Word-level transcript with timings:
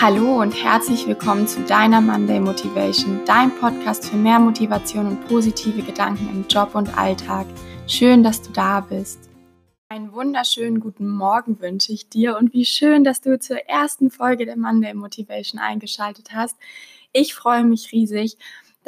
Hallo 0.00 0.40
und 0.40 0.52
herzlich 0.52 1.08
willkommen 1.08 1.48
zu 1.48 1.60
deiner 1.64 2.00
Monday 2.00 2.38
Motivation, 2.38 3.20
dein 3.26 3.50
Podcast 3.58 4.08
für 4.08 4.16
mehr 4.16 4.38
Motivation 4.38 5.08
und 5.08 5.26
positive 5.26 5.82
Gedanken 5.82 6.28
im 6.28 6.46
Job 6.46 6.76
und 6.76 6.96
Alltag. 6.96 7.48
Schön, 7.88 8.22
dass 8.22 8.40
du 8.40 8.52
da 8.52 8.78
bist. 8.78 9.28
Einen 9.88 10.12
wunderschönen 10.12 10.78
guten 10.78 11.08
Morgen 11.08 11.60
wünsche 11.60 11.92
ich 11.92 12.08
dir 12.08 12.36
und 12.36 12.52
wie 12.52 12.64
schön, 12.64 13.02
dass 13.02 13.22
du 13.22 13.40
zur 13.40 13.68
ersten 13.68 14.12
Folge 14.12 14.46
der 14.46 14.56
Monday 14.56 14.94
Motivation 14.94 15.60
eingeschaltet 15.60 16.28
hast. 16.32 16.56
Ich 17.12 17.34
freue 17.34 17.64
mich 17.64 17.90
riesig 17.90 18.38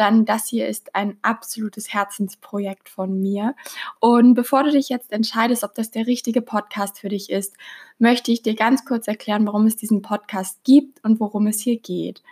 dann 0.00 0.24
das 0.24 0.48
hier 0.48 0.66
ist 0.66 0.94
ein 0.94 1.18
absolutes 1.20 1.92
Herzensprojekt 1.92 2.88
von 2.88 3.20
mir. 3.20 3.54
Und 4.00 4.32
bevor 4.32 4.64
du 4.64 4.70
dich 4.70 4.88
jetzt 4.88 5.12
entscheidest, 5.12 5.62
ob 5.62 5.74
das 5.74 5.90
der 5.90 6.06
richtige 6.06 6.40
Podcast 6.40 6.98
für 6.98 7.10
dich 7.10 7.28
ist, 7.28 7.54
möchte 7.98 8.32
ich 8.32 8.42
dir 8.42 8.54
ganz 8.54 8.86
kurz 8.86 9.06
erklären, 9.08 9.46
warum 9.46 9.66
es 9.66 9.77
diesen 9.77 10.00
Podcast 10.00 10.64
gibt 10.64 11.05
und 11.05 11.20
worum 11.20 11.46
es 11.46 11.60
hier 11.60 11.78
geht. 11.78 12.22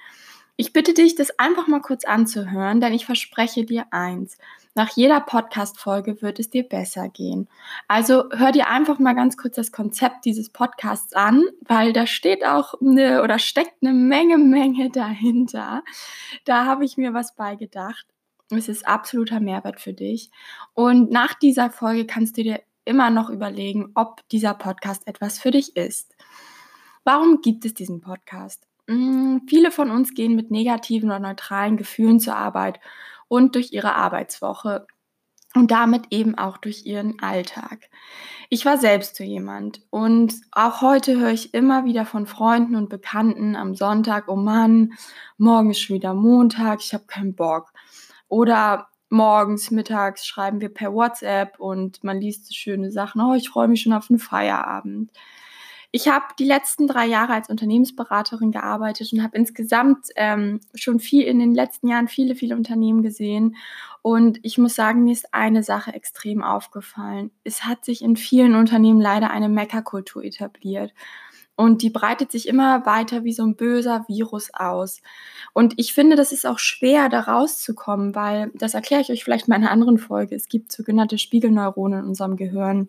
Ich 0.57 0.73
bitte 0.73 0.95
dich, 0.95 1.15
das 1.15 1.39
einfach 1.39 1.69
mal 1.69 1.83
kurz 1.83 2.05
anzuhören, 2.05 2.81
denn 2.81 2.95
ich 2.95 3.07
verspreche 3.07 3.65
dir 3.65 3.85
eins. 3.91 4.39
Nach 4.79 4.91
jeder 4.91 5.19
Podcast-Folge 5.19 6.23
wird 6.23 6.39
es 6.39 6.51
dir 6.51 6.63
besser 6.63 7.09
gehen. 7.09 7.49
Also 7.89 8.27
hör 8.31 8.53
dir 8.53 8.69
einfach 8.69 9.01
mal 9.01 9.15
ganz 9.15 9.37
kurz 9.37 9.57
das 9.57 9.73
Konzept 9.73 10.25
dieses 10.25 10.51
Podcasts 10.51 11.15
an, 11.15 11.43
weil 11.67 11.93
da 11.93 12.07
steht 12.07 12.47
auch 12.47 12.75
eine 12.81 13.25
oder 13.25 13.41
steckt 13.41 13.83
eine 13.83 13.93
Menge, 13.93 14.39
Menge 14.39 14.89
dahinter. 14.91 15.83
Da 16.45 16.65
habe 16.65 16.85
ich 16.85 16.97
mir 16.97 17.13
was 17.13 17.35
beigedacht. 17.35 18.07
Es 18.51 18.69
ist 18.69 18.87
absoluter 18.87 19.41
Mehrwert 19.41 19.81
für 19.81 19.95
dich. 19.95 20.31
Und 20.75 21.11
nach 21.11 21.35
dieser 21.35 21.71
Folge 21.71 22.07
kannst 22.07 22.39
du 22.39 22.45
dir 22.45 22.61
immer 22.85 23.11
noch 23.11 23.31
überlegen, 23.31 23.91
ob 23.97 24.29
dieser 24.29 24.55
Podcast 24.55 25.09
etwas 25.09 25.41
für 25.41 25.51
dich 25.51 25.75
ist. 25.75 26.15
Warum 27.03 27.41
gibt 27.41 27.65
es 27.65 27.75
diesen 27.75 28.01
Podcast? 28.01 28.63
Mm, 28.87 29.39
viele 29.49 29.73
von 29.73 29.91
uns 29.91 30.15
gehen 30.15 30.37
mit 30.37 30.53
negativen 30.53 31.11
oder 31.11 31.19
neutralen 31.19 31.77
Gefühlen 31.77 32.21
zur 32.21 32.37
Arbeit 32.37 32.79
und 33.29 33.55
durch 33.55 33.73
ihre 33.73 33.95
Arbeitswoche 33.95 34.87
und 35.55 35.71
damit 35.71 36.07
eben 36.11 36.37
auch 36.37 36.59
durch 36.59 36.85
ihren 36.85 37.21
Alltag. 37.21 37.89
Ich 38.51 38.65
war 38.65 38.79
selbst 38.79 39.17
so 39.17 39.25
jemand 39.25 39.83
und 39.91 40.35
auch 40.53 40.81
heute 40.83 41.19
höre 41.19 41.31
ich 41.31 41.55
immer 41.55 41.85
wieder 41.85 42.07
von 42.07 42.27
Freunden 42.27 42.77
und 42.77 42.89
Bekannten 42.89 43.57
am 43.57 43.75
Sonntag, 43.75 44.29
oh 44.29 44.37
Mann, 44.37 44.95
morgen 45.37 45.71
ist 45.71 45.81
schon 45.81 45.97
wieder 45.97 46.15
Montag, 46.15 46.81
ich 46.81 46.95
habe 46.95 47.05
keinen 47.07 47.35
Bock. 47.35 47.73
Oder 48.29 48.89
morgens, 49.11 49.71
mittags 49.71 50.27
schreiben 50.27 50.61
wir 50.61 50.69
per 50.73 50.93
WhatsApp 50.93 51.59
und 51.59 52.05
man 52.05 52.21
liest 52.21 52.47
so 52.47 52.55
schöne 52.55 52.91
Sachen, 52.91 53.21
oh, 53.21 53.35
ich 53.35 53.49
freue 53.49 53.69
mich 53.69 53.83
schon 53.83 53.93
auf 53.93 54.09
den 54.09 54.19
Feierabend. 54.19 55.11
Ich 55.91 56.07
habe 56.07 56.27
die 56.39 56.45
letzten 56.45 56.87
drei 56.87 57.07
Jahre 57.07 57.33
als 57.33 57.49
Unternehmensberaterin 57.49 58.53
gearbeitet 58.53 59.11
und 59.13 59.23
habe 59.23 59.39
insgesamt 59.39 60.09
ähm, 60.17 60.61
schon 60.75 61.01
viel 61.01 61.23
in 61.25 61.39
den 61.39 61.55
letzten 61.55 61.89
Jahren 61.89 62.09
viele, 62.09 62.35
viele 62.35 62.57
Unternehmen 62.57 63.03
gesehen. 63.03 63.57
Und 64.03 64.39
ich 64.43 64.59
muss 64.59 64.75
sagen, 64.75 65.05
mir 65.05 65.13
ist 65.13 65.33
eine 65.33 65.63
Sache 65.63 65.95
extrem 65.95 66.43
aufgefallen. 66.43 67.31
Es 67.43 67.65
hat 67.65 67.87
sich 67.87 68.03
in 68.03 68.17
vielen 68.17 68.55
Unternehmen 68.55 69.01
leider 69.01 69.31
eine 69.31 69.49
Meckerkultur 69.49 70.23
etabliert. 70.23 70.93
Und 71.57 71.83
die 71.83 71.91
breitet 71.91 72.31
sich 72.33 72.47
immer 72.47 72.87
weiter 72.87 73.25
wie 73.25 73.33
so 73.33 73.43
ein 73.43 73.57
böser 73.57 74.05
Virus 74.07 74.51
aus. 74.53 75.01
Und 75.55 75.75
ich 75.77 75.95
finde, 75.95 76.17
das 76.17 76.33
ist 76.33 76.47
auch 76.47 76.59
schwer, 76.59 77.09
da 77.09 77.21
rauszukommen, 77.21 78.15
weil, 78.15 78.53
das 78.55 78.75
erkläre 78.75 79.01
ich 79.01 79.11
euch 79.11 79.25
vielleicht 79.25 79.49
in 79.49 79.55
einer 79.55 79.73
anderen 79.73 79.99
Folge, 79.99 80.37
es 80.37 80.49
gibt 80.49 80.71
sogenannte 80.71 81.19
Spiegelneuronen 81.19 82.01
in 82.01 82.05
unserem 82.07 82.37
Gehirn. 82.37 82.89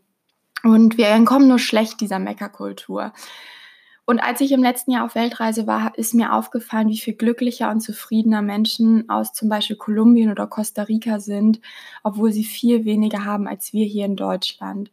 Und 0.64 0.98
wir 0.98 1.08
entkommen 1.08 1.48
nur 1.48 1.60
schlecht 1.60 2.02
dieser 2.02 2.20
Meckerkultur. 2.20 3.14
Und 4.06 4.20
als 4.20 4.42
ich 4.42 4.52
im 4.52 4.64
letzten 4.64 4.92
Jahr 4.92 5.06
auf 5.06 5.14
Weltreise 5.14 5.68
war, 5.68 5.96
ist 5.96 6.16
mir 6.16 6.34
aufgefallen, 6.34 6.90
wie 6.90 6.98
viel 6.98 7.14
glücklicher 7.14 7.70
und 7.70 7.82
zufriedener 7.82 8.42
Menschen 8.42 9.08
aus 9.08 9.34
zum 9.34 9.50
Beispiel 9.50 9.76
Kolumbien 9.76 10.32
oder 10.32 10.48
Costa 10.48 10.82
Rica 10.82 11.20
sind, 11.20 11.60
obwohl 12.02 12.32
sie 12.32 12.44
viel 12.44 12.86
weniger 12.86 13.24
haben 13.24 13.48
als 13.48 13.72
wir 13.72 13.86
hier 13.86 14.06
in 14.06 14.16
Deutschland. 14.16 14.90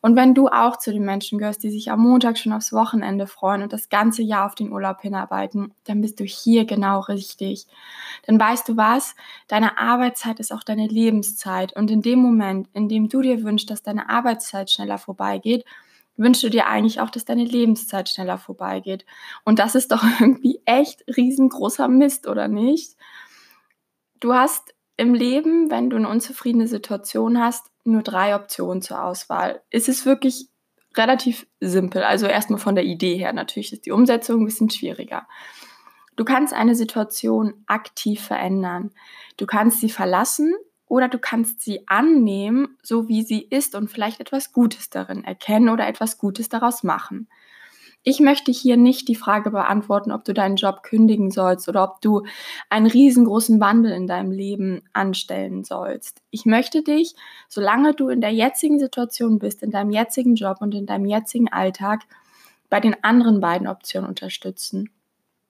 Und 0.00 0.16
wenn 0.16 0.34
du 0.34 0.48
auch 0.48 0.78
zu 0.78 0.92
den 0.92 1.04
Menschen 1.04 1.38
gehörst, 1.38 1.62
die 1.62 1.70
sich 1.70 1.90
am 1.90 2.00
Montag 2.00 2.38
schon 2.38 2.52
aufs 2.52 2.72
Wochenende 2.72 3.26
freuen 3.26 3.62
und 3.62 3.72
das 3.72 3.88
ganze 3.88 4.22
Jahr 4.22 4.46
auf 4.46 4.54
den 4.54 4.72
Urlaub 4.72 5.00
hinarbeiten, 5.00 5.74
dann 5.84 6.00
bist 6.00 6.20
du 6.20 6.24
hier 6.24 6.64
genau 6.64 7.00
richtig. 7.00 7.66
Dann 8.26 8.38
weißt 8.38 8.68
du 8.68 8.76
was? 8.76 9.14
Deine 9.48 9.78
Arbeitszeit 9.78 10.40
ist 10.40 10.52
auch 10.52 10.62
deine 10.62 10.86
Lebenszeit. 10.86 11.74
Und 11.74 11.90
in 11.90 12.02
dem 12.02 12.20
Moment, 12.20 12.68
in 12.72 12.88
dem 12.88 13.08
du 13.08 13.22
dir 13.22 13.42
wünschst, 13.42 13.70
dass 13.70 13.82
deine 13.82 14.08
Arbeitszeit 14.08 14.70
schneller 14.70 14.98
vorbeigeht, 14.98 15.64
wünschst 16.16 16.42
du 16.42 16.50
dir 16.50 16.66
eigentlich 16.66 17.00
auch, 17.00 17.10
dass 17.10 17.24
deine 17.24 17.44
Lebenszeit 17.44 18.08
schneller 18.08 18.38
vorbeigeht. 18.38 19.04
Und 19.44 19.58
das 19.58 19.74
ist 19.74 19.92
doch 19.92 20.02
irgendwie 20.20 20.60
echt 20.64 21.04
riesengroßer 21.16 21.88
Mist, 21.88 22.26
oder 22.26 22.48
nicht? 22.48 22.96
Du 24.20 24.32
hast 24.32 24.74
im 24.96 25.14
Leben, 25.14 25.70
wenn 25.70 25.90
du 25.90 25.96
eine 25.96 26.08
unzufriedene 26.08 26.66
Situation 26.66 27.40
hast, 27.40 27.70
nur 27.86 28.02
drei 28.02 28.34
Optionen 28.34 28.82
zur 28.82 29.02
Auswahl. 29.02 29.62
Es 29.70 29.88
ist 29.88 30.06
wirklich 30.06 30.48
relativ 30.96 31.46
simpel. 31.60 32.02
Also 32.02 32.26
erstmal 32.26 32.58
von 32.58 32.74
der 32.74 32.84
Idee 32.84 33.16
her. 33.16 33.32
Natürlich 33.32 33.72
ist 33.72 33.86
die 33.86 33.92
Umsetzung 33.92 34.40
ein 34.40 34.44
bisschen 34.46 34.70
schwieriger. 34.70 35.26
Du 36.16 36.24
kannst 36.24 36.54
eine 36.54 36.74
Situation 36.74 37.64
aktiv 37.66 38.22
verändern. 38.22 38.92
Du 39.36 39.46
kannst 39.46 39.80
sie 39.80 39.90
verlassen 39.90 40.54
oder 40.86 41.08
du 41.08 41.18
kannst 41.18 41.60
sie 41.60 41.86
annehmen, 41.88 42.78
so 42.82 43.08
wie 43.08 43.22
sie 43.22 43.42
ist 43.42 43.74
und 43.74 43.90
vielleicht 43.90 44.20
etwas 44.20 44.52
Gutes 44.52 44.88
darin 44.88 45.24
erkennen 45.24 45.68
oder 45.68 45.86
etwas 45.86 46.16
Gutes 46.16 46.48
daraus 46.48 46.82
machen. 46.82 47.28
Ich 48.08 48.20
möchte 48.20 48.52
hier 48.52 48.76
nicht 48.76 49.08
die 49.08 49.16
Frage 49.16 49.50
beantworten, 49.50 50.12
ob 50.12 50.24
du 50.24 50.32
deinen 50.32 50.54
Job 50.54 50.84
kündigen 50.84 51.32
sollst 51.32 51.68
oder 51.68 51.82
ob 51.82 52.00
du 52.00 52.22
einen 52.70 52.86
riesengroßen 52.86 53.58
Wandel 53.58 53.90
in 53.90 54.06
deinem 54.06 54.30
Leben 54.30 54.82
anstellen 54.92 55.64
sollst. 55.64 56.22
Ich 56.30 56.44
möchte 56.44 56.84
dich, 56.84 57.16
solange 57.48 57.94
du 57.94 58.08
in 58.08 58.20
der 58.20 58.30
jetzigen 58.30 58.78
Situation 58.78 59.40
bist, 59.40 59.60
in 59.64 59.72
deinem 59.72 59.90
jetzigen 59.90 60.36
Job 60.36 60.58
und 60.60 60.72
in 60.76 60.86
deinem 60.86 61.06
jetzigen 61.06 61.52
Alltag, 61.52 62.02
bei 62.70 62.78
den 62.78 62.94
anderen 63.02 63.40
beiden 63.40 63.66
Optionen 63.66 64.08
unterstützen. 64.08 64.88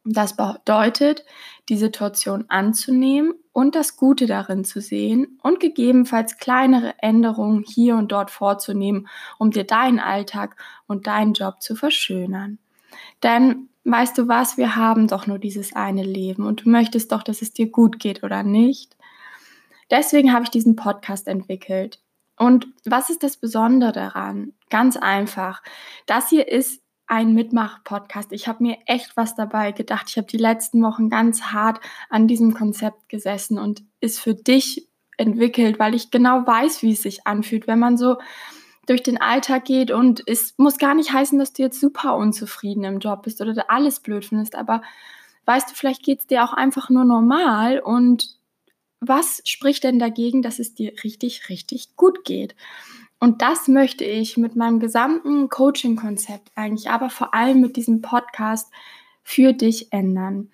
Das 0.09 0.37
bedeutet, 0.37 1.25
die 1.69 1.77
Situation 1.77 2.45
anzunehmen 2.47 3.35
und 3.53 3.75
das 3.75 3.97
Gute 3.97 4.27
darin 4.27 4.65
zu 4.65 4.81
sehen 4.81 5.41
und 5.43 5.59
gegebenenfalls 5.59 6.39
kleinere 6.39 6.95
Änderungen 6.99 7.65
hier 7.67 7.97
und 7.97 8.13
dort 8.13 8.31
vorzunehmen, 8.31 9.09
um 9.39 9.51
dir 9.51 9.65
deinen 9.65 9.99
Alltag 9.99 10.57
und 10.87 11.09
deinen 11.09 11.33
Job 11.33 11.61
zu 11.61 11.75
verschönern. 11.75 12.59
Denn 13.25 13.69
weißt 13.83 14.17
du 14.17 14.29
was, 14.29 14.57
wir 14.57 14.77
haben 14.77 15.09
doch 15.09 15.27
nur 15.27 15.41
dieses 15.41 15.75
eine 15.75 16.05
Leben 16.05 16.47
und 16.47 16.65
du 16.65 16.71
möchtest 16.71 17.11
doch, 17.11 17.25
dass 17.25 17.43
es 17.43 17.53
dir 17.53 17.69
gut 17.69 17.99
geht 17.99 18.23
oder 18.23 18.45
nicht. 18.45 18.97
Deswegen 19.91 20.33
habe 20.33 20.45
ich 20.45 20.51
diesen 20.51 20.77
Podcast 20.77 21.27
entwickelt. 21.27 22.01
Und 22.39 22.69
was 22.85 23.11
ist 23.11 23.25
das 23.25 23.37
Besondere 23.37 23.91
daran? 23.91 24.53
Ganz 24.71 24.97
einfach. 24.97 25.63
Das 26.07 26.29
hier 26.29 26.47
ist 26.47 26.83
ein 27.07 27.35
Mitmach-Podcast. 27.35 28.33
Ich 28.33 28.49
habe 28.49 28.63
mir 28.63 28.79
echt 28.87 29.17
was 29.17 29.35
dabei 29.35 29.73
gedacht. 29.73 30.07
Ich 30.09 30.17
habe 30.17 30.27
die 30.27 30.37
letzten 30.37 30.83
Wochen 30.83 31.09
ganz 31.09 31.43
hart 31.43 31.81
an 32.11 32.27
diesem 32.27 32.55
Konzept 32.55 33.09
gesessen 33.09 33.59
und 33.59 33.83
ist 34.01 34.19
für 34.21 34.35
dich 34.35 34.89
entwickelt, 35.17 35.79
weil 35.79 35.95
ich 35.95 36.11
genau 36.11 36.47
weiß, 36.47 36.83
wie 36.83 36.93
es 36.93 37.03
sich 37.03 37.27
anfühlt, 37.27 37.67
wenn 37.67 37.79
man 37.79 37.97
so 37.97 38.17
durch 38.87 39.03
den 39.03 39.21
Alltag 39.21 39.65
geht 39.65 39.91
und 39.91 40.23
es 40.27 40.55
muss 40.59 40.79
gar 40.79 40.95
nicht 40.95 41.13
heißen, 41.13 41.39
dass 41.39 41.53
du 41.53 41.63
jetzt 41.63 41.81
super 41.81 42.17
unzufrieden 42.17 42.85
im 42.85 43.01
Job 43.01 43.23
bist 43.23 43.41
oder 43.41 43.69
alles 43.69 44.01
blöd 44.01 44.25
findest, 44.25 44.55
aber 44.55 44.83
weißt 45.45 45.71
du, 45.71 45.75
vielleicht 45.75 46.05
geht 46.05 46.21
es 46.21 46.27
dir 46.27 46.45
auch 46.45 46.53
einfach 46.53 46.89
nur 46.89 47.05
normal 47.05 47.81
und 47.81 48.37
was 49.01 49.43
spricht 49.45 49.85
denn 49.85 49.99
dagegen, 49.99 50.43
dass 50.43 50.59
es 50.59 50.75
dir 50.75 50.93
richtig, 51.05 51.49
richtig 51.49 51.97
gut 51.97 52.25
geht? 52.25 52.55
Und 53.19 53.43
das 53.43 53.69
möchte 53.69 54.05
ich 54.05 54.37
mit 54.37 54.57
meinem 54.57 54.79
gesamten 54.79 55.49
Coaching-Konzept 55.49 56.53
eigentlich, 56.55 56.91
aber 56.91 57.11
vor 57.11 57.35
allem 57.35 57.61
mit 57.61 57.77
diesem 57.77 58.03
Podcast 58.03 58.71
für 59.23 59.53
dich 59.53 59.93
ändern. 59.93 60.51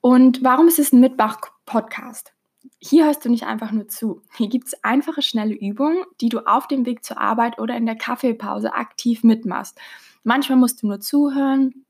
Und 0.00 0.42
warum 0.44 0.68
ist 0.68 0.78
es 0.78 0.92
ein 0.92 1.00
Mitmach-Podcast? 1.00 2.32
Hier 2.78 3.06
hörst 3.06 3.24
du 3.24 3.30
nicht 3.30 3.44
einfach 3.44 3.72
nur 3.72 3.88
zu. 3.88 4.22
Hier 4.36 4.48
gibt 4.48 4.66
es 4.66 4.84
einfache, 4.84 5.22
schnelle 5.22 5.54
Übungen, 5.54 6.04
die 6.20 6.28
du 6.28 6.40
auf 6.40 6.66
dem 6.66 6.84
Weg 6.84 7.04
zur 7.04 7.20
Arbeit 7.20 7.58
oder 7.58 7.76
in 7.76 7.86
der 7.86 7.96
Kaffeepause 7.96 8.74
aktiv 8.74 9.24
mitmachst. 9.24 9.78
Manchmal 10.24 10.58
musst 10.58 10.82
du 10.82 10.88
nur 10.88 11.00
zuhören, 11.00 11.84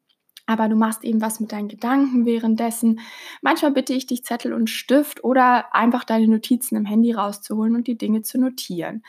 aber 0.47 0.69
du 0.69 0.77
machst 0.77 1.05
eben 1.05 1.21
was 1.21 1.41
mit 1.41 1.53
deinen 1.53 1.69
Gedanken 1.69 2.27
währenddessen. 2.27 3.01
Manchmal 3.41 3.73
bitte 3.73 3.95
ich 3.95 4.07
dich, 4.07 4.25
Zettel 4.25 4.53
und 4.53 4.71
Stift 4.71 5.25
oder 5.25 5.75
einfach 5.75 6.05
deine 6.05 6.29
Notizen 6.29 6.77
im 6.77 6.85
Handy 6.85 7.13
rauszuholen 7.13 7.75
und 7.75 7.87
die 7.87 7.99
Dinge 7.99 8.23
zu 8.23 8.39
notieren. 8.39 9.03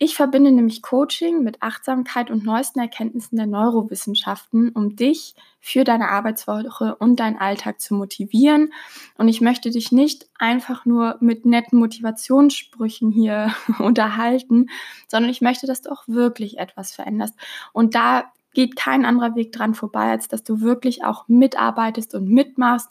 Ich 0.00 0.14
verbinde 0.14 0.52
nämlich 0.52 0.80
Coaching 0.80 1.42
mit 1.42 1.60
Achtsamkeit 1.60 2.30
und 2.30 2.44
neuesten 2.44 2.78
Erkenntnissen 2.78 3.36
der 3.36 3.46
Neurowissenschaften, 3.46 4.70
um 4.70 4.94
dich 4.94 5.34
für 5.60 5.82
deine 5.82 6.08
Arbeitswoche 6.08 6.94
und 6.94 7.18
deinen 7.18 7.36
Alltag 7.36 7.80
zu 7.80 7.94
motivieren. 7.94 8.72
Und 9.16 9.26
ich 9.26 9.40
möchte 9.40 9.70
dich 9.70 9.90
nicht 9.90 10.28
einfach 10.38 10.84
nur 10.84 11.16
mit 11.18 11.44
netten 11.46 11.80
Motivationssprüchen 11.80 13.10
hier 13.10 13.52
unterhalten, 13.80 14.70
sondern 15.08 15.32
ich 15.32 15.40
möchte, 15.40 15.66
dass 15.66 15.82
du 15.82 15.90
auch 15.90 16.04
wirklich 16.06 16.58
etwas 16.58 16.92
veränderst. 16.92 17.34
Und 17.72 17.96
da 17.96 18.30
geht 18.54 18.76
kein 18.76 19.04
anderer 19.04 19.34
Weg 19.34 19.50
dran 19.50 19.74
vorbei, 19.74 20.10
als 20.12 20.28
dass 20.28 20.44
du 20.44 20.60
wirklich 20.60 21.04
auch 21.04 21.26
mitarbeitest 21.26 22.14
und 22.14 22.28
mitmachst. 22.28 22.88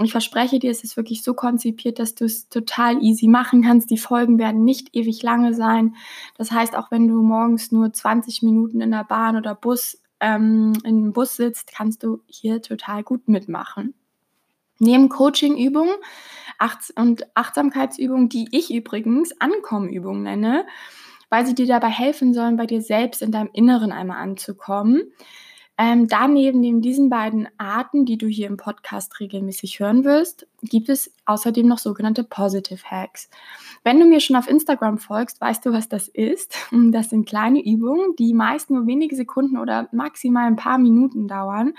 Und 0.00 0.06
ich 0.06 0.12
verspreche 0.12 0.58
dir, 0.58 0.70
es 0.70 0.82
ist 0.82 0.96
wirklich 0.96 1.22
so 1.22 1.34
konzipiert, 1.34 1.98
dass 1.98 2.14
du 2.14 2.24
es 2.24 2.48
total 2.48 3.02
easy 3.02 3.28
machen 3.28 3.60
kannst. 3.60 3.90
Die 3.90 3.98
Folgen 3.98 4.38
werden 4.38 4.64
nicht 4.64 4.96
ewig 4.96 5.22
lange 5.22 5.52
sein. 5.52 5.94
Das 6.38 6.50
heißt, 6.50 6.74
auch 6.74 6.90
wenn 6.90 7.06
du 7.06 7.20
morgens 7.20 7.70
nur 7.70 7.92
20 7.92 8.42
Minuten 8.42 8.80
in 8.80 8.92
der 8.92 9.04
Bahn 9.04 9.36
oder 9.36 9.54
Bus 9.54 10.02
ähm, 10.18 10.72
in 10.84 11.02
dem 11.02 11.12
Bus 11.12 11.36
sitzt, 11.36 11.70
kannst 11.74 12.02
du 12.02 12.22
hier 12.26 12.62
total 12.62 13.02
gut 13.02 13.28
mitmachen. 13.28 13.92
Neben 14.78 15.10
Coaching-Übungen 15.10 15.92
Achts 16.56 16.90
und 16.96 17.26
Achtsamkeitsübungen, 17.34 18.30
die 18.30 18.48
ich 18.52 18.72
übrigens 18.72 19.38
Ankommenübungen 19.38 20.22
nenne, 20.22 20.66
weil 21.28 21.44
sie 21.44 21.54
dir 21.54 21.66
dabei 21.66 21.90
helfen 21.90 22.32
sollen, 22.32 22.56
bei 22.56 22.64
dir 22.64 22.80
selbst 22.80 23.20
in 23.20 23.32
deinem 23.32 23.50
Inneren 23.52 23.92
einmal 23.92 24.16
anzukommen. 24.16 25.12
Ähm, 25.82 26.08
daneben, 26.08 26.60
neben 26.60 26.82
diesen 26.82 27.08
beiden 27.08 27.48
Arten, 27.56 28.04
die 28.04 28.18
du 28.18 28.26
hier 28.26 28.48
im 28.48 28.58
Podcast 28.58 29.18
regelmäßig 29.18 29.80
hören 29.80 30.04
wirst, 30.04 30.46
gibt 30.60 30.90
es 30.90 31.10
außerdem 31.24 31.66
noch 31.66 31.78
sogenannte 31.78 32.22
Positive 32.22 32.82
Hacks. 32.84 33.30
Wenn 33.82 33.98
du 33.98 34.04
mir 34.04 34.20
schon 34.20 34.36
auf 34.36 34.46
Instagram 34.46 34.98
folgst, 34.98 35.40
weißt 35.40 35.64
du, 35.64 35.72
was 35.72 35.88
das 35.88 36.06
ist. 36.08 36.54
Das 36.90 37.08
sind 37.08 37.26
kleine 37.26 37.64
Übungen, 37.64 38.14
die 38.18 38.34
meist 38.34 38.68
nur 38.68 38.86
wenige 38.86 39.16
Sekunden 39.16 39.56
oder 39.56 39.88
maximal 39.90 40.46
ein 40.46 40.56
paar 40.56 40.76
Minuten 40.76 41.28
dauern, 41.28 41.72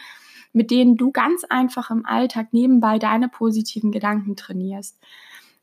mit 0.52 0.72
denen 0.72 0.98
du 0.98 1.12
ganz 1.12 1.44
einfach 1.44 1.92
im 1.92 2.04
Alltag 2.04 2.54
nebenbei 2.54 2.98
deine 2.98 3.30
positiven 3.30 3.92
Gedanken 3.92 4.36
trainierst. 4.36 4.98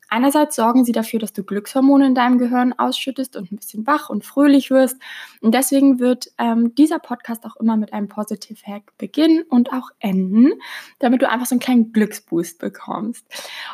Einerseits 0.09 0.55
sorgen 0.55 0.85
sie 0.85 0.91
dafür, 0.91 1.19
dass 1.19 1.33
du 1.33 1.43
Glückshormone 1.43 2.07
in 2.07 2.15
deinem 2.15 2.37
Gehirn 2.37 2.73
ausschüttest 2.73 3.35
und 3.35 3.51
ein 3.51 3.57
bisschen 3.57 3.85
wach 3.85 4.09
und 4.09 4.25
fröhlich 4.25 4.71
wirst. 4.71 4.97
Und 5.41 5.53
deswegen 5.53 5.99
wird 5.99 6.31
ähm, 6.37 6.73
dieser 6.75 6.99
Podcast 6.99 7.45
auch 7.45 7.55
immer 7.57 7.77
mit 7.77 7.93
einem 7.93 8.07
Positive 8.07 8.59
Hack 8.65 8.97
beginnen 8.97 9.43
und 9.49 9.71
auch 9.71 9.89
enden, 9.99 10.51
damit 10.97 11.21
du 11.21 11.29
einfach 11.29 11.45
so 11.45 11.53
einen 11.53 11.59
kleinen 11.59 11.93
Glücksboost 11.93 12.59
bekommst. 12.59 13.25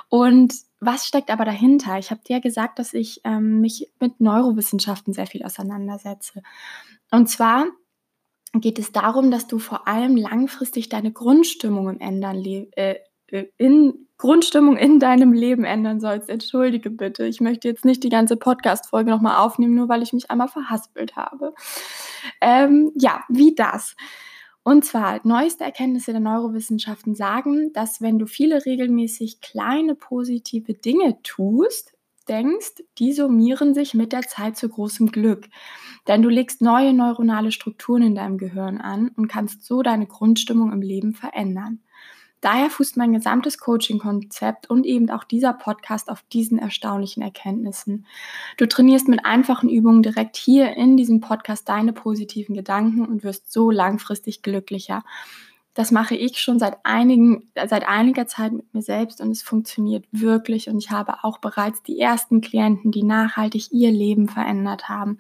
Und 0.10 0.54
was 0.80 1.06
steckt 1.06 1.32
aber 1.32 1.46
dahinter? 1.46 1.98
Ich 1.98 2.12
habe 2.12 2.22
dir 2.28 2.38
ja 2.38 2.42
gesagt, 2.42 2.80
dass 2.80 2.94
ich 2.94 3.22
ähm, 3.24 3.62
mich 3.62 3.92
mit 4.00 4.20
Neurowissenschaften 4.20 5.14
sehr 5.14 5.28
viel 5.28 5.44
auseinandersetze. 5.44 6.44
Und 7.12 7.28
zwar 7.30 7.66
geht 8.54 8.80
es 8.80 8.92
darum, 8.92 9.32
dass 9.32 9.48
du 9.48 9.60
vor 9.60 9.88
allem 9.88 10.16
langfristig 10.16 10.90
deine 10.90 11.12
Grundstimmung 11.12 11.90
im 11.90 12.00
Ändern 12.00 12.44
äh, 12.44 12.96
in 13.57 14.07
Grundstimmung 14.18 14.77
in 14.77 15.00
deinem 15.00 15.33
Leben 15.33 15.66
ändern 15.66 16.00
sollst. 16.00 16.30
Entschuldige 16.30 16.89
bitte. 16.89 17.25
Ich 17.25 17.42
möchte 17.42 17.68
jetzt 17.68 17.86
nicht 17.86 18.04
die 18.04 18.10
ganze 18.10 18.38
Podcast-Folge 18.38 19.10
nochmal 19.12 19.38
aufnehmen, 19.38 19.75
nur 19.75 19.89
weil 19.89 20.04
ich 20.04 20.13
mich 20.13 20.31
einmal 20.31 20.48
verhaspelt 20.48 21.16
habe. 21.16 21.54
Ähm, 22.42 22.92
ja, 22.95 23.24
wie 23.30 23.56
das? 23.56 23.95
Und 24.63 24.83
zwar, 24.83 25.19
neueste 25.24 25.63
Erkenntnisse 25.63 26.12
der 26.12 26.22
Neurowissenschaften 26.22 27.13
sagen, 27.13 27.72
dass 27.74 28.01
wenn 28.01 28.18
du 28.18 28.25
viele 28.25 28.66
regelmäßig 28.66 29.42
kleine 29.42 29.94
positive 29.94 30.74
Dinge 30.74 31.22
tust, 31.22 31.95
denkst, 32.27 32.83
die 32.98 33.13
summieren 33.13 33.74
sich 33.74 33.94
mit 33.94 34.12
der 34.12 34.24
Zeit 34.24 34.57
zu 34.57 34.68
großem 34.69 35.12
Glück. 35.12 35.48
Denn 36.07 36.22
du 36.22 36.30
legst 36.30 36.62
neue 36.62 36.94
neuronale 36.94 37.51
Strukturen 37.51 38.01
in 38.01 38.16
deinem 38.16 38.38
Gehirn 38.38 38.80
an 38.80 39.10
und 39.10 39.27
kannst 39.27 39.63
so 39.63 39.83
deine 39.83 40.07
Grundstimmung 40.07 40.72
im 40.72 40.81
Leben 40.81 41.13
verändern. 41.13 41.81
Daher 42.46 42.70
fußt 42.70 42.96
mein 42.96 43.12
gesamtes 43.12 43.58
Coaching-Konzept 43.58 44.70
und 44.70 44.86
eben 44.86 45.10
auch 45.10 45.24
dieser 45.24 45.52
Podcast 45.52 46.12
auf 46.12 46.22
diesen 46.32 46.60
erstaunlichen 46.60 47.24
Erkenntnissen. 47.24 48.06
Du 48.58 48.68
trainierst 48.68 49.08
mit 49.08 49.26
einfachen 49.26 49.68
Übungen 49.68 50.04
direkt 50.04 50.38
hier 50.38 50.78
in 50.78 50.96
diesem 50.96 51.22
Podcast 51.22 51.68
deine 51.68 51.92
positiven 51.92 52.54
Gedanken 52.54 53.04
und 53.04 53.24
wirst 53.24 53.52
so 53.52 53.72
langfristig 53.72 54.44
glücklicher. 54.44 55.04
Das 55.74 55.90
mache 55.90 56.16
ich 56.16 56.40
schon 56.40 56.60
seit, 56.60 56.78
einigen, 56.84 57.52
seit 57.68 57.88
einiger 57.88 58.28
Zeit 58.28 58.54
mit 58.54 58.72
mir 58.76 58.84
selbst 58.84 59.22
und 59.22 59.32
es 59.32 59.42
funktioniert 59.42 60.06
wirklich. 60.12 60.70
Und 60.70 60.78
ich 60.78 60.92
habe 60.92 61.24
auch 61.24 61.40
bereits 61.40 61.82
die 61.82 62.00
ersten 62.00 62.42
Klienten, 62.42 62.92
die 62.92 63.04
nachhaltig 63.04 63.72
ihr 63.72 63.92
Leben 63.92 64.30
verändert 64.30 64.88
haben. 64.88 65.18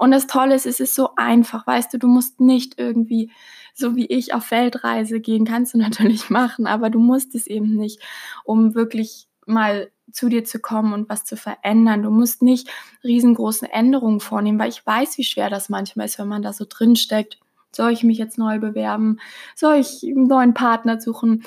Und 0.00 0.10
das 0.10 0.26
Tolle 0.26 0.56
ist, 0.56 0.66
es 0.66 0.80
ist 0.80 0.96
so 0.96 1.10
einfach. 1.14 1.64
Weißt 1.64 1.94
du, 1.94 1.98
du 1.98 2.08
musst 2.08 2.40
nicht 2.40 2.76
irgendwie 2.76 3.30
so 3.76 3.94
wie 3.94 4.06
ich 4.06 4.34
auf 4.34 4.50
Weltreise 4.50 5.20
gehen. 5.20 5.44
Kannst 5.44 5.74
du 5.74 5.78
natürlich 5.78 6.30
machen, 6.30 6.66
aber 6.66 6.90
du 6.90 6.98
musst 6.98 7.34
es 7.34 7.46
eben 7.46 7.76
nicht, 7.76 8.00
um 8.44 8.74
wirklich 8.74 9.28
mal 9.46 9.90
zu 10.10 10.28
dir 10.28 10.44
zu 10.44 10.60
kommen 10.60 10.92
und 10.92 11.08
was 11.08 11.24
zu 11.24 11.36
verändern. 11.36 12.02
Du 12.02 12.10
musst 12.10 12.42
nicht 12.42 12.68
riesengroße 13.04 13.70
Änderungen 13.72 14.20
vornehmen, 14.20 14.58
weil 14.58 14.70
ich 14.70 14.84
weiß, 14.84 15.18
wie 15.18 15.24
schwer 15.24 15.50
das 15.50 15.68
manchmal 15.68 16.06
ist, 16.06 16.18
wenn 16.18 16.28
man 16.28 16.42
da 16.42 16.52
so 16.52 16.64
drin 16.68 16.96
steckt 16.96 17.38
soll 17.76 17.92
ich 17.92 18.02
mich 18.02 18.18
jetzt 18.18 18.38
neu 18.38 18.58
bewerben? 18.58 19.20
Soll 19.54 19.76
ich 19.76 20.02
einen 20.02 20.26
neuen 20.26 20.54
Partner 20.54 21.00
suchen? 21.00 21.44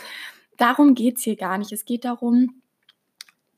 Darum 0.57 0.93
geht 0.93 1.17
es 1.17 1.23
hier 1.23 1.35
gar 1.35 1.57
nicht. 1.57 1.71
Es 1.71 1.85
geht 1.85 2.05
darum, 2.05 2.61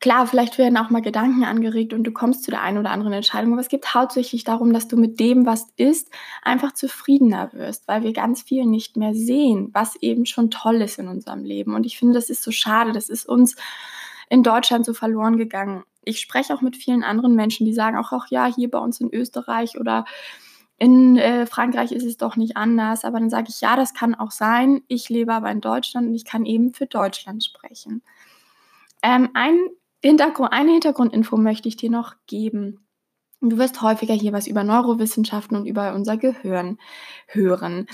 klar, 0.02 0.26
vielleicht 0.28 0.58
werden 0.58 0.78
auch 0.78 0.90
mal 0.90 1.02
Gedanken 1.02 1.44
angeregt 1.46 1.94
und 1.94 2.04
du 2.04 2.12
kommst 2.12 2.44
zu 2.44 2.52
der 2.52 2.62
einen 2.62 2.80
oder 2.80 2.90
anderen 2.90 3.14
Entscheidung, 3.14 3.54
aber 3.54 3.62
es 3.62 3.70
geht 3.70 3.94
hauptsächlich 3.94 4.44
darum, 4.44 4.74
dass 4.74 4.88
du 4.88 4.98
mit 4.98 5.20
dem, 5.20 5.46
was 5.46 5.68
ist, 5.78 6.10
einfach 6.42 6.74
zufriedener 6.74 7.54
wirst, 7.54 7.88
weil 7.88 8.04
wir 8.04 8.12
ganz 8.12 8.42
viel 8.42 8.66
nicht 8.66 8.98
mehr 8.98 9.14
sehen, 9.14 9.70
was 9.74 9.96
eben 9.98 10.26
schon 10.26 10.50
toll 10.50 10.82
ist 10.82 10.98
in 10.98 11.08
unserem 11.08 11.44
Leben. 11.46 11.76
Und 11.76 11.86
ich 11.86 11.98
finde, 11.98 12.16
das 12.16 12.30
ist 12.30 12.44
so 12.44 12.52
schade, 12.52 12.92
das 12.92 13.10
ist 13.10 13.28
uns 13.28 13.56
in 14.28 14.44
Deutschland 14.44 14.86
so 14.86 14.94
verloren 14.94 15.38
gegangen. 15.38 15.84
Ich 16.04 16.20
spreche 16.20 16.56
auch 16.56 16.62
mit 16.62 16.76
vielen 16.76 17.04
anderen 17.04 17.36
Menschen, 17.36 17.66
die 17.66 17.74
sagen 17.74 17.98
auch, 17.98 18.12
ach 18.12 18.26
ja, 18.30 18.48
hier 18.48 18.72
bei 18.72 18.80
uns 18.80 19.00
in 19.00 19.14
Österreich 19.14 19.80
oder 19.80 20.06
in 20.80 21.16
äh, 21.18 21.46
Frankreich 21.46 21.92
ist 21.92 22.06
es 22.06 22.18
doch 22.18 22.38
nicht 22.38 22.58
anders. 22.58 23.06
Aber 23.06 23.20
dann 23.20 23.30
sage 23.30 23.50
ich, 23.50 23.62
ja, 23.62 23.76
das 23.76 23.94
kann 23.94 24.16
auch 24.16 24.32
sein. 24.32 24.82
Ich 24.88 25.10
lebe 25.10 25.32
aber 25.32 25.52
in 25.52 25.62
Deutschland 25.62 26.08
und 26.08 26.16
ich 26.16 26.26
kann 26.26 26.44
eben 26.44 26.74
für 26.74 26.88
Deutschland 26.88 27.44
sprechen. 27.44 28.02
Ähm, 29.04 29.30
ein 29.36 29.58
Hintergrund, 30.04 30.52
eine 30.52 30.72
Hintergrundinfo 30.72 31.38
möchte 31.38 31.68
ich 31.68 31.78
dir 31.78 31.92
noch 31.92 32.16
geben. 32.28 32.86
Du 33.42 33.58
wirst 33.58 33.82
häufiger 33.82 34.14
hier 34.14 34.34
was 34.34 34.48
über 34.48 34.64
Neurowissenschaften 34.64 35.58
und 35.58 35.66
über 35.66 35.94
unser 35.94 36.18
Gehirn 36.18 36.78
hören. 37.28 37.88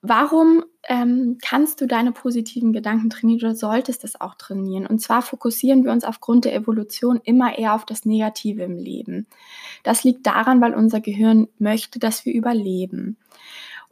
Warum 0.00 0.64
ähm, 0.88 1.38
kannst 1.42 1.80
du 1.80 1.86
deine 1.86 2.12
positiven 2.12 2.72
Gedanken 2.72 3.10
trainieren 3.10 3.40
oder 3.40 3.56
solltest 3.56 4.04
es 4.04 4.20
auch 4.20 4.36
trainieren? 4.36 4.86
Und 4.86 5.00
zwar 5.00 5.22
fokussieren 5.22 5.82
wir 5.82 5.90
uns 5.90 6.04
aufgrund 6.04 6.44
der 6.44 6.54
Evolution 6.54 7.20
immer 7.24 7.58
eher 7.58 7.74
auf 7.74 7.84
das 7.84 8.04
Negative 8.04 8.62
im 8.62 8.76
Leben. 8.76 9.26
Das 9.82 10.04
liegt 10.04 10.26
daran, 10.26 10.60
weil 10.60 10.74
unser 10.74 11.00
Gehirn 11.00 11.48
möchte, 11.58 11.98
dass 11.98 12.24
wir 12.24 12.34
überleben. 12.34 13.16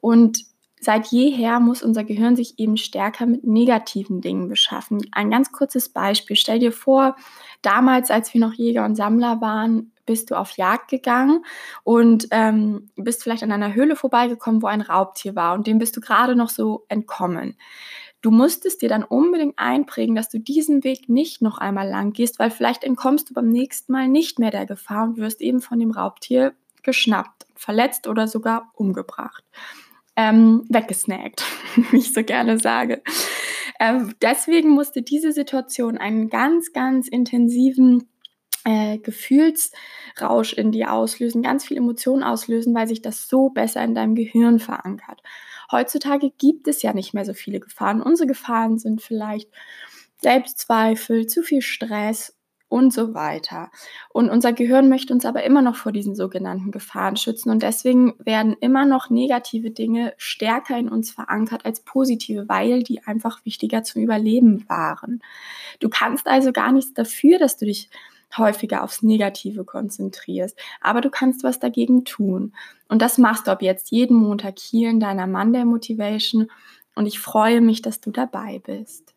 Und 0.01 0.45
seit 0.85 1.07
jeher 1.09 1.61
muss 1.61 1.83
unser 1.83 2.05
Gehirn 2.05 2.37
sich 2.37 2.59
eben 2.59 2.77
stärker 2.77 3.27
mit 3.27 3.45
negativen 3.45 4.21
Dingen 4.21 4.49
beschaffen. 4.49 5.07
Ein 5.13 5.31
ganz 5.31 5.53
kurzes 5.53 5.89
Beispiel. 5.89 6.37
Stell 6.37 6.59
dir 6.59 6.73
vor, 6.73 7.17
damals, 7.63 8.11
als 8.11 8.33
wir 8.35 8.41
noch 8.41 8.53
Jäger 8.53 8.85
und 8.85 8.97
Sammler 8.97 9.41
waren, 9.41 9.93
bist 10.07 10.31
du 10.31 10.35
auf 10.35 10.53
Jagd 10.53 10.89
gegangen 10.91 11.45
und 11.83 12.29
ähm, 12.31 12.91
bist 12.97 13.23
vielleicht 13.23 13.43
an 13.43 13.53
einer 13.53 13.75
Höhle 13.75 13.97
vorbeigekommen, 13.97 14.63
wo 14.63 14.67
ein 14.67 14.83
Raubtier 14.83 15.35
war 15.35 15.55
und 15.55 15.67
dem 15.67 15.79
bist 15.79 15.97
du 15.97 16.01
gerade 16.01 16.37
noch 16.37 16.51
so 16.51 16.85
entkommen. 16.89 17.57
Du 18.21 18.31
musstest 18.31 18.81
dir 18.81 18.89
dann 18.89 19.05
unbedingt 19.05 19.59
einprägen, 19.59 20.15
dass 20.15 20.31
du 20.31 20.39
diesen 20.39 20.83
Weg 20.83 21.11
nicht 21.11 21.43
noch 21.43 21.59
einmal 21.59 21.89
lang 21.89 22.13
gehst, 22.13 22.39
weil 22.39 22.51
vielleicht 22.51 22.83
entkommst 22.83 23.29
du 23.29 23.35
beim 23.35 23.49
nächsten 23.49 23.93
Mal 23.93 24.09
nicht 24.09 24.39
mehr 24.39 24.51
der 24.51 24.65
Gefahr 24.65 25.05
und 25.05 25.17
wirst 25.19 25.43
eben 25.43 25.61
von 25.61 25.79
dem 25.79 25.91
Raubtier 25.91 26.55
geschnappt, 26.83 27.47
verletzt 27.55 28.07
oder 28.07 28.27
sogar 28.27 28.71
umgebracht. 28.75 29.45
Ähm, 30.17 30.65
weggesnackt, 30.69 31.45
wie 31.91 31.99
ich 31.99 32.13
so 32.13 32.23
gerne 32.23 32.59
sage. 32.59 33.03
Ähm, 33.81 34.15
deswegen 34.23 34.71
musste 34.71 35.03
diese 35.03 35.33
Situation 35.33 35.99
einen 35.99 36.29
ganz, 36.29 36.73
ganz 36.73 37.09
intensiven 37.09 38.09
äh, 38.65 38.99
Gefühlsrausch 38.99 40.53
in 40.55 40.73
dir 40.73 40.93
auslösen, 40.93 41.43
ganz 41.43 41.65
viel 41.65 41.77
Emotionen 41.77 42.23
auslösen, 42.23 42.75
weil 42.75 42.89
sich 42.89 43.03
das 43.03 43.29
so 43.29 43.51
besser 43.51 43.83
in 43.83 43.95
deinem 43.95 44.15
Gehirn 44.15 44.59
verankert. 44.59 45.21
Heutzutage 45.71 46.31
gibt 46.39 46.69
es 46.69 46.83
ja 46.83 46.93
nicht 46.93 47.15
mehr 47.15 47.25
so 47.25 47.35
viele 47.35 47.61
Gefahren. 47.61 48.01
Unsere 48.01 48.27
Gefahren 48.27 48.79
sind 48.79 49.03
vielleicht 49.03 49.51
Selbstzweifel, 50.21 51.27
zu 51.27 51.43
viel 51.43 51.61
Stress 51.61 52.37
und 52.69 52.93
so 52.93 53.15
weiter. 53.15 53.71
Und 54.11 54.31
unser 54.31 54.53
Gehirn 54.53 54.89
möchte 54.89 55.13
uns 55.13 55.25
aber 55.25 55.45
immer 55.45 55.63
noch 55.63 55.77
vor 55.77 55.93
diesen 55.93 56.15
sogenannten 56.15 56.71
Gefahren 56.71 57.17
schützen 57.17 57.51
und 57.51 57.63
deswegen 57.63 58.15
werden 58.19 58.57
immer 58.61 58.85
noch 58.85 59.11
negative 59.11 59.71
Dinge 59.71 60.15
stärker 60.17 60.79
in 60.79 60.89
uns 60.89 61.11
verankert 61.11 61.65
als 61.65 61.81
positive, 61.81 62.49
weil 62.49 62.83
die 62.83 63.05
einfach 63.05 63.45
wichtiger 63.45 63.85
zum 63.85 64.03
Überleben 64.03 64.69
waren. 64.69 65.23
Du 65.81 65.89
kannst 65.89 66.27
also 66.27 66.53
gar 66.53 66.73
nichts 66.73 66.95
dafür, 66.95 67.39
dass 67.39 67.57
du 67.57 67.67
dich 67.67 67.91
häufiger 68.37 68.83
aufs 68.83 69.03
Negative 69.03 69.65
konzentrierst. 69.65 70.59
Aber 70.81 71.01
du 71.01 71.11
kannst 71.11 71.45
was 71.45 71.59
dagegen 71.59 72.05
tun. 72.05 72.53
Und 72.89 73.03
das 73.03 73.19
machst 73.19 73.47
du 73.47 73.53
ab 73.53 73.63
jetzt 73.63 73.91
jeden 73.91 74.17
Montag 74.17 74.59
hier 74.59 74.91
in 74.91 75.01
deiner 75.01 75.27
Monday 75.27 75.65
Motivation. 75.65 76.51
Und 76.95 77.07
ich 77.07 77.19
freue 77.19 77.61
mich, 77.61 77.83
dass 77.83 78.01
du 78.01 78.11
dabei 78.11 78.61
bist. 78.65 79.14